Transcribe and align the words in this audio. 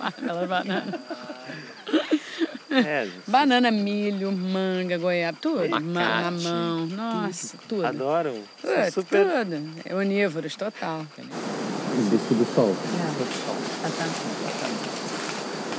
Aquelas 0.00 0.48
bananas. 0.48 1.00
É, 2.70 3.08
Banana, 3.26 3.70
milho, 3.72 4.30
manga, 4.30 4.96
goiaba, 4.96 5.36
tudo. 5.40 5.68
Ma- 5.68 5.76
Abacate, 5.78 6.44
Mamão, 6.44 6.86
nossa, 6.86 7.56
tudo. 7.68 7.84
adoram. 7.86 8.34
São 8.62 8.70
Tudo, 8.74 8.92
super. 8.92 9.26
tudo. 9.26 9.70
É 9.84 9.94
onívoros, 9.94 10.54
total. 10.54 11.04
Disco 12.10 12.34
do 12.34 12.46
Sol. 12.54 12.76
Tá. 13.82 14.06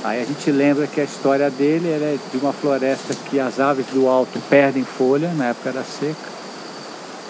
Aí 0.04 0.20
a 0.22 0.24
gente 0.26 0.50
lembra 0.50 0.86
que 0.86 1.00
a 1.00 1.04
história 1.04 1.50
dele 1.50 1.88
ela 1.90 2.04
é 2.06 2.18
de 2.30 2.36
uma 2.38 2.52
floresta 2.52 3.14
que 3.30 3.38
as 3.40 3.58
aves 3.60 3.86
do 3.86 4.06
alto 4.08 4.38
perdem 4.50 4.84
folha 4.84 5.32
na 5.32 5.46
época 5.50 5.72
da 5.72 5.84
seca. 5.84 6.32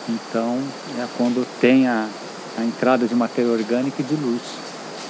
Então 0.08 0.58
é 0.98 1.06
quando 1.16 1.46
tem 1.60 1.86
a, 1.86 2.08
a 2.58 2.64
entrada 2.64 3.06
de 3.06 3.14
matéria 3.14 3.52
orgânica 3.52 4.00
e 4.00 4.04
de 4.04 4.14
luz 4.16 4.42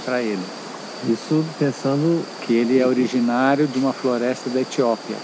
para 0.04 0.20
ele. 0.22 0.42
Isso 1.08 1.44
pensando 1.58 2.24
Que 2.42 2.54
ele 2.54 2.78
é 2.78 2.86
originário 2.86 3.66
de 3.66 3.78
uma 3.78 3.92
floresta 3.92 4.48
da 4.50 4.60
Etiópia. 4.60 5.16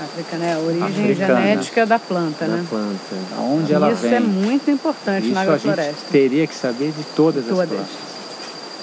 África, 0.00 0.36
né? 0.36 0.54
A 0.54 0.58
origem 0.58 0.84
Africana. 0.84 1.40
genética 1.40 1.86
da 1.86 1.98
planta, 1.98 2.44
da 2.46 2.56
né? 2.56 2.66
planta. 2.68 3.16
Aonde 3.38 3.72
ela 3.72 3.90
Isso 3.92 4.02
vem. 4.02 4.14
é 4.14 4.20
muito 4.20 4.70
importante 4.70 5.24
Isso 5.24 5.34
na 5.34 5.40
a 5.40 5.44
gente 5.44 5.52
agrofloresta. 5.54 6.02
teria 6.12 6.46
que 6.46 6.54
saber 6.54 6.92
de 6.92 7.02
todas 7.16 7.44
as 7.44 7.50
Todas. 7.50 7.68
plantas. 7.68 7.86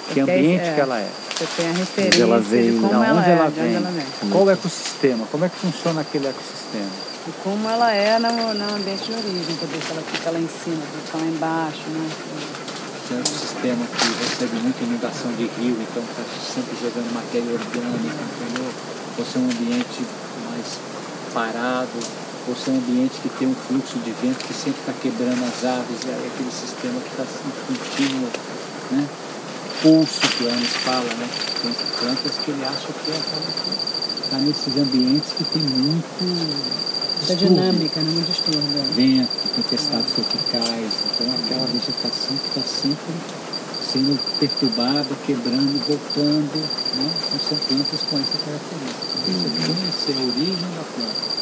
Que 0.07 0.15
Porque, 0.15 0.21
ambiente 0.21 0.65
é, 0.65 0.73
que 0.73 0.81
ela 0.81 0.99
é. 0.99 1.07
Você 1.37 1.47
tem 1.55 1.69
a 1.69 1.73
referência 1.73 2.23
ela 2.23 2.39
vem, 2.39 2.71
de 2.73 2.79
como 2.79 3.03
ela 3.03 3.19
onde 3.19 3.29
é, 3.29 3.33
ela 3.33 3.43
de 3.49 3.59
onde 3.59 3.67
vem. 3.69 3.75
ela 3.75 3.91
vem. 3.91 4.29
Qual 4.31 4.43
o 4.43 4.49
ecossistema? 4.51 5.25
Como 5.31 5.45
é 5.45 5.49
que 5.49 5.55
funciona 5.55 6.01
aquele 6.01 6.27
ecossistema? 6.27 6.89
E 7.27 7.31
como 7.43 7.69
ela 7.69 7.91
é 7.93 8.19
no, 8.19 8.29
no 8.53 8.75
ambiente 8.75 9.03
de 9.05 9.11
origem, 9.13 9.55
dizer, 9.55 9.81
se 9.85 9.91
ela 9.91 10.01
fica 10.11 10.29
lá 10.31 10.39
em 10.39 10.49
cima, 10.49 10.81
fica 11.05 11.17
lá 11.19 11.25
embaixo, 11.25 11.81
né? 11.89 12.09
Tem 13.13 13.19
um 13.19 13.21
ecossistema 13.21 13.85
que 13.85 14.25
recebe 14.25 14.55
muita 14.63 14.83
inundação 14.83 15.31
de 15.33 15.45
rio, 15.45 15.77
então 15.77 16.01
está 16.01 16.23
sempre 16.41 16.73
jogando 16.81 17.13
matéria 17.13 17.53
orgânica, 17.53 18.21
entendeu? 18.25 18.73
Ou 19.19 19.25
se 19.25 19.37
é 19.37 19.39
um 19.39 19.45
ambiente 19.45 20.01
mais 20.49 20.65
parado, 21.31 21.99
ou 22.47 22.55
se 22.55 22.71
é 22.71 22.73
um 22.73 22.77
ambiente 22.77 23.21
que 23.21 23.29
tem 23.37 23.47
um 23.47 23.53
fluxo 23.53 23.99
de 23.99 24.11
vento 24.17 24.43
que 24.45 24.53
sempre 24.53 24.79
está 24.79 24.93
quebrando 24.93 25.45
as 25.45 25.63
aves, 25.63 26.01
e 26.05 26.09
aí 26.09 26.25
aquele 26.33 26.49
sistema 26.49 26.97
que 27.01 27.09
está 27.13 27.21
em 27.21 27.53
contínuo 27.69 28.29
né? 28.91 29.07
pulso, 29.83 30.21
que 30.33 30.43
o 30.45 30.49
Hermes 30.49 30.73
fala, 30.81 31.13
né? 31.13 31.29
Tem 31.61 31.71
plantas 31.99 32.37
que 32.43 32.49
ele 32.49 32.65
acha 32.65 32.87
que 32.87 33.11
é 33.11 33.15
aquela 33.15 33.51
que 33.53 34.23
está 34.25 34.37
nesses 34.37 34.75
ambientes 34.75 35.33
que 35.33 35.43
tem 35.43 35.61
muito 35.61 36.92
Essa 37.23 37.35
distúrbio 37.35 37.63
dinâmica, 37.63 38.01
né? 38.01 38.11
Muito 38.11 38.27
distúrbio. 38.27 38.83
vento, 38.95 39.55
tempestades 39.55 40.11
tropicais, 40.13 40.93
então 41.07 41.27
aquela 41.33 41.65
vegetação 41.67 42.35
que 42.37 42.47
está 42.47 42.61
sempre 42.61 43.13
sendo 43.81 44.19
perturbada, 44.39 45.15
quebrando, 45.25 45.79
voltando, 45.87 46.57
né? 46.97 47.11
Então 47.27 47.39
são 47.39 47.57
plantas 47.57 48.01
com 48.01 48.17
essa 48.19 48.37
característica. 48.43 49.05
Você 49.23 49.73
conhecer 49.73 50.15
a 50.17 50.25
origem 50.25 50.69
da 50.75 50.83
planta. 50.83 51.33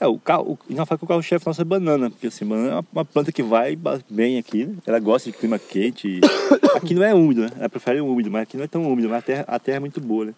É, 0.00 0.06
o 0.06 0.18
carro, 0.18 0.58
o, 0.68 0.74
não 0.74 0.84
fala 0.84 0.98
que 0.98 1.04
o 1.04 1.08
carro-chefe 1.08 1.46
nosso 1.46 1.62
é 1.62 1.64
banana, 1.64 2.10
porque 2.10 2.26
assim, 2.26 2.44
banana 2.44 2.68
é 2.68 2.74
uma, 2.74 2.84
uma 2.92 3.04
planta 3.04 3.32
que 3.32 3.42
vai 3.42 3.78
bem 4.10 4.38
aqui, 4.38 4.66
né? 4.66 4.74
Ela 4.86 4.98
gosta 4.98 5.30
de 5.30 5.36
clima 5.36 5.58
quente. 5.58 6.08
e- 6.08 6.20
aqui 6.76 6.94
não 6.94 7.04
é 7.04 7.14
úmido, 7.14 7.42
né? 7.42 7.50
Ela 7.58 7.68
prefere 7.68 8.00
o 8.00 8.06
úmido, 8.06 8.30
mas 8.30 8.42
aqui 8.42 8.56
não 8.56 8.64
é 8.64 8.68
tão 8.68 8.82
úmido, 8.90 9.08
mas 9.08 9.18
a 9.18 9.22
terra, 9.22 9.44
a 9.46 9.58
terra 9.58 9.76
é 9.76 9.80
muito 9.80 10.00
boa, 10.00 10.26
né? 10.26 10.34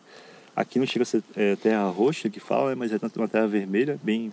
Aqui 0.56 0.78
não 0.78 0.86
chega 0.86 1.02
a 1.02 1.06
ser 1.06 1.22
é, 1.36 1.54
terra 1.54 1.86
roxa 1.90 2.30
que 2.30 2.40
fala, 2.40 2.70
né? 2.70 2.74
mas 2.74 2.90
é 2.90 2.98
uma 3.14 3.28
terra 3.28 3.46
vermelha, 3.46 4.00
bem 4.02 4.32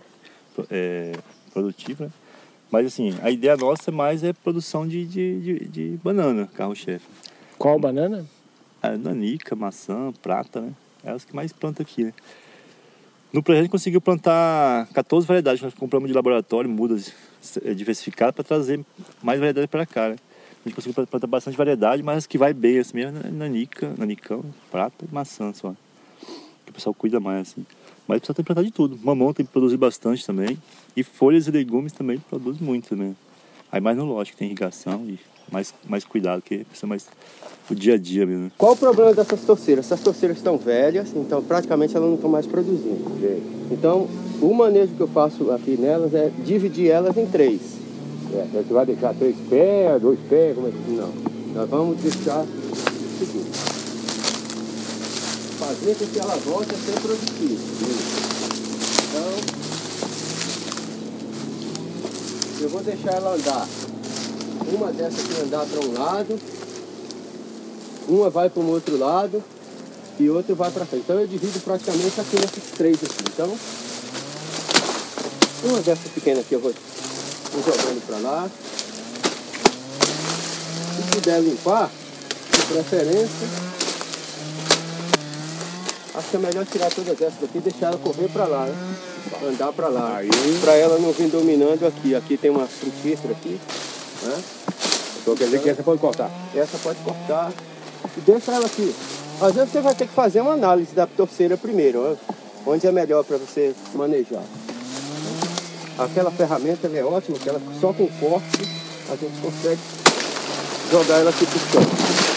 é, 0.70 1.12
produtiva. 1.52 2.06
né? 2.06 2.10
Mas 2.70 2.86
assim, 2.86 3.14
a 3.22 3.30
ideia 3.30 3.56
nossa 3.56 3.92
mais 3.92 4.24
é 4.24 4.32
produção 4.32 4.88
de, 4.88 5.04
de, 5.04 5.40
de, 5.40 5.64
de 5.66 6.00
banana, 6.02 6.48
carro-chefe. 6.54 7.06
Qual 7.58 7.78
banana? 7.78 8.24
A 8.82 8.96
nanica, 8.96 9.54
maçã, 9.54 10.12
prata, 10.22 10.60
né? 10.60 10.72
É 11.04 11.10
as 11.10 11.24
que 11.24 11.36
mais 11.36 11.52
planta 11.52 11.82
aqui, 11.82 12.04
né? 12.04 12.14
No 13.32 13.42
projeto 13.42 13.60
a 13.60 13.62
gente 13.64 13.70
conseguiu 13.72 14.00
plantar 14.00 14.86
14 14.94 15.26
variedades, 15.26 15.60
nós 15.60 15.74
compramos 15.74 16.08
de 16.08 16.14
laboratório, 16.14 16.70
mudas 16.70 17.12
eh, 17.64 17.74
diversificadas 17.74 18.34
para 18.34 18.44
trazer 18.44 18.80
mais 19.22 19.38
variedade 19.38 19.68
para 19.68 19.84
cá, 19.84 20.08
né? 20.08 20.16
A 20.64 20.68
gente 20.68 20.74
conseguiu 20.74 21.06
plantar 21.06 21.26
bastante 21.26 21.56
variedade, 21.56 22.02
mas 22.02 22.18
as 22.18 22.26
que 22.26 22.38
vai 22.38 22.54
bem 22.54 22.78
assim 22.78 22.96
mesmo, 22.96 23.18
é 23.24 23.30
nanica, 23.30 23.92
nanicão, 23.98 24.42
prata 24.70 25.04
e 25.04 25.14
maçã 25.14 25.52
só. 25.52 25.74
Pessoal 26.74 26.92
cuida 26.92 27.20
mais, 27.20 27.48
assim. 27.48 27.64
Mas 28.06 28.18
precisa 28.18 28.34
que 28.34 28.42
plantar 28.42 28.64
de 28.64 28.70
tudo. 28.70 28.98
Mamão 29.02 29.32
tem 29.32 29.46
que 29.46 29.52
produzir 29.52 29.76
bastante 29.76 30.26
também. 30.26 30.58
E 30.96 31.02
folhas 31.02 31.46
e 31.46 31.50
legumes 31.50 31.92
também 31.92 32.18
produz 32.18 32.58
muito 32.60 32.88
também. 32.90 33.16
Aí 33.72 33.80
mais 33.80 33.96
no 33.96 34.04
lógico, 34.04 34.36
tem 34.36 34.48
irrigação 34.48 35.04
e 35.08 35.18
mais, 35.50 35.74
mais 35.88 36.04
cuidado, 36.04 36.42
que 36.42 36.64
precisa 36.64 36.86
mais 36.86 37.08
o 37.70 37.74
dia 37.74 37.94
a 37.94 37.98
dia 37.98 38.26
mesmo. 38.26 38.44
né? 38.44 38.52
Qual 38.58 38.72
o 38.72 38.76
problema 38.76 39.14
dessas 39.14 39.40
torceiras? 39.42 39.86
Essas 39.86 40.00
torceiras 40.00 40.36
estão 40.36 40.56
velhas, 40.58 41.12
então 41.14 41.42
praticamente 41.42 41.96
elas 41.96 42.08
não 42.08 42.16
estão 42.16 42.30
mais 42.30 42.46
produzindo. 42.46 43.04
Então, 43.70 44.08
o 44.40 44.52
manejo 44.52 44.94
que 44.94 45.00
eu 45.00 45.08
faço 45.08 45.50
aqui 45.50 45.76
nelas 45.76 46.14
é 46.14 46.30
dividir 46.44 46.88
elas 46.90 47.16
em 47.16 47.26
três. 47.26 47.60
É, 48.32 48.46
você 48.52 48.72
vai 48.72 48.86
deixar 48.86 49.14
três 49.14 49.36
pés, 49.48 50.02
dois 50.02 50.18
pés, 50.28 50.54
como 50.54 50.68
é 50.68 50.70
que... 50.70 50.90
Não, 50.90 51.12
nós 51.54 51.68
vamos 51.70 52.00
deixar 52.00 52.42
o 52.42 53.18
seguinte. 53.18 53.73
Fazer 55.84 55.96
com 55.96 56.06
que 56.06 56.18
ela 56.18 56.36
volte 56.36 56.74
a 56.74 56.78
ser 56.78 56.98
produtiva. 56.98 57.62
Então, 59.04 59.36
eu 62.62 62.68
vou 62.70 62.82
deixar 62.82 63.12
ela 63.12 63.34
andar. 63.34 63.68
Uma 64.72 64.90
dessas 64.92 65.20
aqui 65.20 65.42
andar 65.42 65.66
para 65.66 65.86
um 65.86 65.92
lado, 65.92 66.40
uma 68.08 68.30
vai 68.30 68.48
para 68.48 68.62
um 68.62 68.70
outro 68.70 68.96
lado 68.96 69.44
e 70.18 70.30
outra 70.30 70.54
vai 70.54 70.70
para 70.70 70.86
frente. 70.86 71.02
Então 71.04 71.20
eu 71.20 71.26
divido 71.26 71.60
praticamente 71.60 72.18
aqui 72.18 72.36
nesses 72.36 72.70
três 72.78 72.96
aqui. 73.04 73.24
Então, 73.34 73.54
uma 75.64 75.80
dessas 75.82 76.10
pequenas 76.14 76.46
aqui 76.46 76.54
eu 76.54 76.60
vou, 76.60 76.72
vou 77.52 77.62
jogando 77.62 78.06
para 78.06 78.18
lá. 78.20 78.50
Se 80.96 81.02
puder 81.14 81.42
limpar, 81.42 81.90
de 82.52 82.72
preferência, 82.72 83.74
acho 86.14 86.28
que 86.28 86.36
é 86.36 86.38
melhor 86.38 86.64
tirar 86.66 86.90
todas 86.90 87.20
essas 87.20 87.40
daqui 87.40 87.58
e 87.58 87.60
deixar 87.60 87.88
ela 87.88 87.98
correr 87.98 88.28
para 88.28 88.46
lá, 88.46 88.66
né? 88.66 88.96
andar 89.48 89.72
para 89.72 89.88
lá. 89.88 90.20
Para 90.60 90.74
ela 90.74 90.98
não 90.98 91.12
vir 91.12 91.28
dominando 91.28 91.86
aqui. 91.86 92.14
Aqui 92.14 92.36
tem 92.36 92.50
uma 92.50 92.66
frutífera 92.66 93.32
aqui, 93.32 93.60
né? 94.22 94.42
Então 95.20 95.34
quer 95.34 95.44
dizer 95.44 95.62
que 95.62 95.70
essa 95.70 95.82
pode 95.82 96.00
cortar. 96.00 96.30
Essa 96.54 96.78
pode 96.78 96.98
cortar 97.00 97.52
e 98.16 98.20
deixa 98.20 98.52
ela 98.52 98.66
aqui. 98.66 98.94
Às 99.40 99.54
vezes 99.54 99.72
você 99.72 99.80
vai 99.80 99.94
ter 99.94 100.06
que 100.06 100.14
fazer 100.14 100.40
uma 100.40 100.52
análise 100.52 100.94
da 100.94 101.06
torceira 101.06 101.56
primeiro, 101.56 102.16
onde 102.66 102.86
é 102.86 102.92
melhor 102.92 103.24
para 103.24 103.36
você 103.36 103.74
manejar. 103.94 104.44
Aquela 105.98 106.30
ferramenta 106.30 106.88
é 106.88 107.04
ótima, 107.04 107.38
que 107.38 107.48
ela 107.48 107.60
só 107.80 107.92
com 107.92 108.06
corte 108.06 108.84
a 109.10 109.16
gente 109.16 109.40
consegue 109.40 109.80
jogar 110.90 111.18
ela 111.18 111.30
aqui 111.30 111.46
pro 111.46 111.58
chão. 111.58 112.33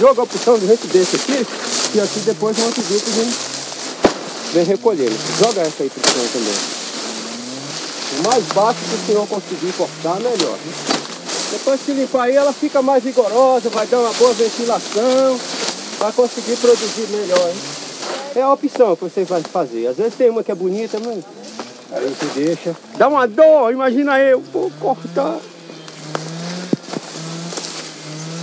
Joga 0.00 0.22
a 0.22 0.24
opção 0.24 0.58
de 0.58 0.66
gente 0.66 0.86
desse 0.86 1.16
aqui, 1.16 1.46
e 1.94 2.00
aqui 2.00 2.20
depois 2.20 2.56
no 2.56 2.64
outro 2.64 2.82
grupo 2.82 3.10
vem, 3.10 3.28
vem 4.54 4.64
recolhendo. 4.64 5.14
Joga 5.38 5.60
essa 5.60 5.82
aí 5.82 5.90
chão 5.90 6.28
também. 6.32 6.54
O 8.18 8.22
mais 8.26 8.44
baixo 8.46 8.80
que 8.80 8.94
o 8.94 9.06
senhor 9.06 9.26
conseguir 9.28 9.72
cortar, 9.74 10.14
melhor. 10.16 10.58
Depois 11.50 11.80
que 11.82 11.92
limpar 11.92 12.24
aí, 12.24 12.34
ela 12.34 12.52
fica 12.52 12.80
mais 12.80 13.04
vigorosa, 13.04 13.68
vai 13.68 13.86
dar 13.86 13.98
uma 13.98 14.12
boa 14.14 14.32
ventilação, 14.32 15.38
vai 15.98 16.12
conseguir 16.12 16.56
produzir 16.56 17.06
melhor. 17.10 17.52
É 18.34 18.40
a 18.40 18.52
opção 18.52 18.96
que 18.96 19.04
você 19.04 19.24
vai 19.24 19.42
fazer. 19.42 19.86
Às 19.88 19.98
vezes 19.98 20.14
tem 20.14 20.30
uma 20.30 20.42
que 20.42 20.50
é 20.50 20.54
bonita, 20.54 20.98
mas 20.98 21.22
aí 21.92 22.08
você 22.08 22.26
deixa. 22.34 22.74
Dá 22.96 23.06
uma 23.06 23.26
dor, 23.26 23.70
imagina 23.70 24.18
eu, 24.18 24.42
vou 24.50 24.72
cortar. 24.80 25.38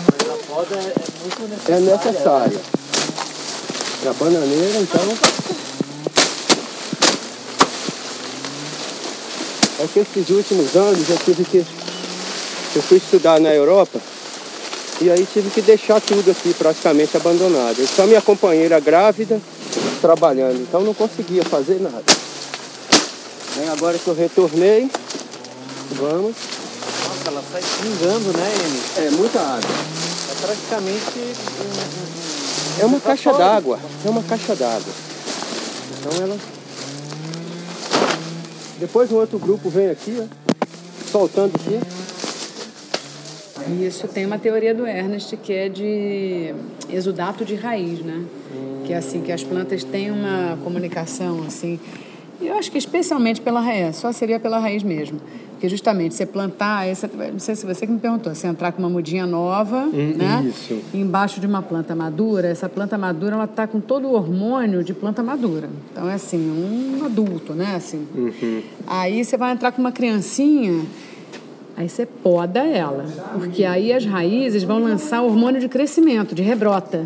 Mas 0.06 0.30
a 0.30 0.47
poda 0.58 0.76
é, 0.76 0.80
é 0.80 0.94
muito 1.22 1.42
necessária. 1.44 1.76
É 1.76 1.80
necessário. 1.80 2.60
E 4.04 4.08
a 4.08 4.14
bananeira, 4.14 4.80
então. 4.80 5.18
É 9.80 9.88
que 9.94 10.00
esses 10.00 10.30
últimos 10.32 10.76
anos 10.76 11.10
eu 11.10 11.18
tive 11.18 11.46
que. 11.46 11.66
Eu 12.76 12.82
fui 12.82 12.98
estudar 12.98 13.40
na 13.40 13.54
Europa 13.54 14.00
e 15.02 15.10
aí 15.10 15.28
tive 15.32 15.50
que 15.50 15.62
deixar 15.62 16.02
tudo 16.02 16.32
aqui 16.32 16.54
praticamente 16.54 17.16
abandonado. 17.16 17.80
E 17.80 17.88
só 17.88 18.06
minha 18.06 18.22
companheira 18.22 18.80
grávida 18.80 19.40
trabalhando, 20.02 20.62
então 20.62 20.82
não 20.82 20.94
conseguia 20.94 21.44
fazer 21.44 21.80
nada. 21.80 22.04
Aí 23.58 23.70
agora 23.70 23.98
que 23.98 24.08
eu 24.08 24.16
retornei, 24.16 24.90
vamos. 25.92 26.36
Nossa, 27.08 27.28
ela 27.28 27.44
sai 27.52 27.62
pingando, 27.82 28.38
né, 28.38 28.54
Amy? 28.66 29.08
É 29.08 29.10
muita 29.12 29.40
água. 29.40 30.07
Praticamente 30.42 31.36
É 32.80 32.86
uma 32.86 32.98
um 32.98 33.00
caixa 33.00 33.34
d'água. 33.34 33.80
É 34.06 34.10
uma 34.10 34.24
caixa 34.24 34.56
d'água. 34.56 34.94
Então 36.00 36.24
ela. 36.24 36.38
Depois 38.80 39.12
um 39.12 39.16
outro 39.16 39.40
grupo 39.40 39.70
vem 39.70 39.90
aqui, 39.90 40.22
ó, 40.22 40.26
soltando 41.12 41.56
aqui. 41.56 41.80
Isso 43.86 44.08
tem 44.08 44.26
uma 44.26 44.40
teoria 44.40 44.74
do 44.74 44.88
Ernest 44.88 45.36
que 45.38 45.52
é 45.52 45.68
de 45.68 46.54
exudato 46.90 47.44
de 47.44 47.56
raiz, 47.56 48.00
né? 48.00 48.24
Que 48.86 48.94
é 48.94 48.98
assim, 48.98 49.22
que 49.22 49.32
as 49.32 49.44
plantas 49.44 49.84
têm 49.84 50.12
uma 50.12 50.58
comunicação, 50.64 51.44
assim. 51.46 51.80
E 52.40 52.48
eu 52.48 52.56
acho 52.56 52.72
que 52.72 52.78
especialmente 52.78 53.42
pela 53.42 53.60
raiz, 53.60 53.96
só 53.96 54.12
seria 54.12 54.40
pela 54.40 54.60
raiz 54.60 54.84
mesmo. 54.84 55.20
Porque 55.52 55.68
justamente 55.68 56.14
você 56.14 56.24
plantar, 56.24 56.86
você- 56.88 57.10
não 57.34 57.40
sei 57.40 57.56
se 57.56 57.66
você 57.66 57.88
que 57.88 57.92
me 57.92 57.98
perguntou, 57.98 58.34
você 58.36 58.46
entrar 58.46 58.72
com 58.72 58.78
uma 58.80 58.90
mudinha 58.90 59.26
nova, 59.26 59.88
né? 59.88 60.46
isso. 60.48 60.80
Embaixo 60.94 61.40
de 61.40 61.48
uma 61.48 61.64
planta 61.64 61.96
madura, 61.96 62.48
essa 62.48 62.70
planta 62.70 62.96
madura 62.96 63.34
ela 63.36 63.48
tá 63.48 63.66
com 63.66 63.80
todo 63.80 64.08
o 64.08 64.14
hormônio 64.14 64.84
de 64.84 64.94
planta 64.94 65.24
madura. 65.24 65.68
Então 65.92 66.08
é 66.08 66.14
assim, 66.14 66.38
um 66.38 67.04
adulto, 67.06 67.54
né? 67.54 67.74
Assim. 67.76 68.06
Aí 68.86 69.26
você 69.26 69.36
vai 69.36 69.52
entrar 69.52 69.72
com 69.72 69.82
uma 69.82 69.92
criancinha, 69.92 70.86
Aí 71.76 71.88
você 71.88 72.08
poda 72.08 72.62
ela, 72.62 73.06
porque 73.34 73.64
aí 73.64 73.94
as 73.94 74.04
raízes 74.04 74.64
vão 74.64 74.80
lançar 74.82 75.22
hormônio 75.22 75.62
de 75.62 75.70
crescimento, 75.70 76.34
de 76.34 76.42
rebrota. 76.42 77.06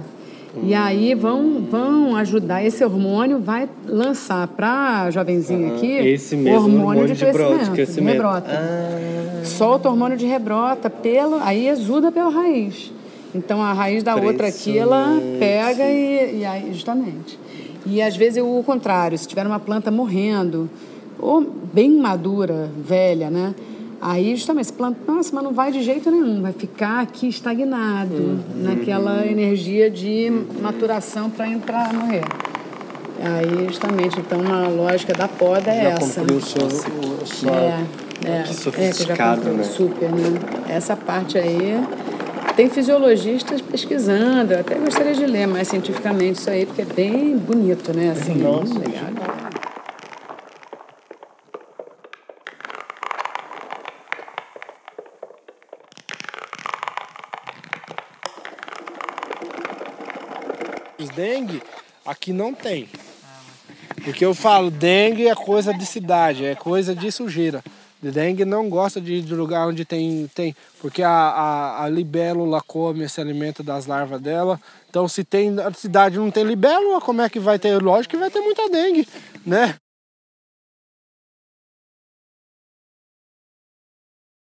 E 0.63 0.74
aí 0.74 1.15
vão, 1.15 1.62
vão 1.69 2.15
ajudar, 2.18 2.63
esse 2.63 2.83
hormônio 2.83 3.39
vai 3.39 3.69
lançar 3.86 4.45
para 4.50 5.03
a 5.03 5.12
jovenzinha 5.12 5.74
aqui 5.75 5.88
esse 5.92 6.36
mesmo 6.36 6.57
hormônio 6.59 7.15
de 7.15 7.25
bro- 7.25 7.57
de 7.63 7.69
crescimento. 7.71 8.13
rebrota. 8.13 8.50
Solta 9.45 9.88
o 9.88 9.92
hormônio 9.92 10.18
de 10.18 10.25
rebrota, 10.25 10.89
pelo, 10.89 11.36
aí 11.38 11.68
exuda 11.68 12.12
pela 12.12 12.30
raiz. 12.30 12.92
Então 13.33 13.62
a 13.62 13.71
raiz 13.71 14.03
da 14.03 14.15
outra 14.15 14.48
aqui, 14.48 14.77
ela 14.77 15.18
pega 15.39 15.86
e, 15.86 16.39
e 16.42 16.45
aí, 16.45 16.74
justamente. 16.74 17.39
E 17.86 18.01
às 18.01 18.15
vezes 18.18 18.44
o 18.44 18.62
contrário, 18.63 19.18
se 19.18 19.27
tiver 19.27 19.48
uma 19.48 19.59
planta 19.59 19.89
morrendo, 19.89 20.69
ou 21.18 21.42
bem 21.74 21.92
madura, 21.92 22.69
velha, 22.77 23.30
né? 23.30 23.56
Aí 24.01 24.36
justamente 24.36 24.63
esse 24.63 24.74
planta, 24.74 24.98
nossa, 25.07 25.30
mas 25.33 25.44
não 25.44 25.53
vai 25.53 25.71
de 25.71 25.83
jeito 25.83 26.09
nenhum, 26.09 26.42
vai 26.42 26.53
ficar 26.53 27.01
aqui 27.01 27.27
estagnado 27.27 28.39
naquela 28.56 29.25
energia 29.27 29.92
de 29.92 30.31
maturação 30.59 31.30
para 31.30 31.48
entrar 31.48 31.94
morrer. 31.94 32.24
Aí 33.24 33.68
justamente, 33.68 34.19
então 34.19 34.42
a 34.51 34.68
lógica 34.68 35.13
da 35.13 35.27
poda 35.27 35.69
é 35.69 35.83
Já 35.83 35.89
essa. 35.89 36.19
comprei 36.21 36.38
o 36.38 36.42
seu, 36.42 36.65
o 36.65 37.27
sua- 37.27 37.51
É, 37.51 37.86
é, 38.25 38.44
Que 38.44 38.50
é, 38.50 38.53
sofisticado, 38.53 39.42
que 39.42 39.48
já 39.48 39.53
né? 39.53 39.63
Super, 39.63 40.09
né? 40.12 40.39
Essa 40.68 40.95
parte 40.95 41.38
aí. 41.38 41.80
Tem 42.56 42.69
fisiologistas 42.69 43.62
pesquisando, 43.62 44.53
eu 44.53 44.59
até 44.59 44.75
gostaria 44.75 45.13
de 45.13 45.25
ler 45.25 45.48
mais 45.48 45.68
cientificamente 45.69 46.39
isso 46.39 46.50
aí, 46.50 46.65
porque 46.65 46.81
é 46.81 46.86
bem 46.86 47.38
bonito, 47.38 47.95
né? 47.95 48.12
Assim, 48.12 48.36
Nossa. 48.36 48.74
legal. 48.74 49.31
Os 61.01 61.09
dengue, 61.09 61.63
aqui 62.06 62.31
não 62.31 62.53
tem. 62.53 62.88
Porque 64.03 64.24
eu 64.24 64.36
falo, 64.36 64.69
dengue 64.69 65.27
é 65.27 65.33
coisa 65.33 65.74
de 65.74 65.86
cidade, 65.86 66.45
é 66.45 66.53
coisa 66.53 66.95
de 66.95 67.12
sujeira. 67.12 67.63
Dengue 68.01 68.45
não 68.45 68.68
gosta 68.69 69.00
de, 69.00 69.21
de 69.21 69.36
lugar 69.36 69.68
onde 69.68 69.86
tem, 69.86 70.30
tem 70.33 70.56
porque 70.80 71.03
a, 71.03 71.09
a, 71.09 71.83
a 71.83 71.89
libélula 71.89 72.62
come 72.65 73.03
esse 73.03 73.21
alimento 73.21 73.62
das 73.62 73.86
larvas 73.86 74.19
dela. 74.19 74.59
Então, 74.89 75.07
se 75.07 75.24
tem 75.24 75.59
a 75.59 75.71
cidade 75.71 76.18
não 76.18 76.31
tem 76.31 76.44
libélula, 76.44 77.00
como 77.00 77.21
é 77.21 77.30
que 77.30 77.39
vai 77.39 77.59
ter? 77.59 77.80
Lógico 77.81 78.15
que 78.15 78.19
vai 78.19 78.31
ter 78.31 78.42
muita 78.42 78.69
dengue, 78.69 79.07
né? 79.45 79.75